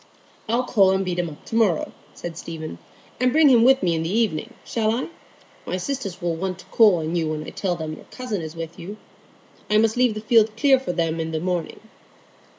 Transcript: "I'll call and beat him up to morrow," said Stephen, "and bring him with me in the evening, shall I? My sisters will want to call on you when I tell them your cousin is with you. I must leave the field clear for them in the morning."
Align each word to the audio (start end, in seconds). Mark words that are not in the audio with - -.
"I'll 0.49 0.63
call 0.63 0.89
and 0.93 1.05
beat 1.05 1.19
him 1.19 1.29
up 1.29 1.45
to 1.45 1.55
morrow," 1.55 1.91
said 2.15 2.35
Stephen, 2.35 2.79
"and 3.19 3.31
bring 3.31 3.49
him 3.49 3.63
with 3.63 3.83
me 3.83 3.93
in 3.93 4.01
the 4.01 4.09
evening, 4.09 4.55
shall 4.65 4.89
I? 4.91 5.09
My 5.67 5.77
sisters 5.77 6.19
will 6.23 6.35
want 6.35 6.57
to 6.57 6.65
call 6.71 6.95
on 6.95 7.15
you 7.15 7.27
when 7.29 7.43
I 7.43 7.51
tell 7.51 7.75
them 7.75 7.93
your 7.93 8.05
cousin 8.05 8.41
is 8.41 8.55
with 8.55 8.79
you. 8.79 8.97
I 9.69 9.77
must 9.77 9.97
leave 9.97 10.15
the 10.15 10.21
field 10.21 10.57
clear 10.57 10.79
for 10.79 10.91
them 10.91 11.19
in 11.19 11.29
the 11.31 11.39
morning." 11.39 11.81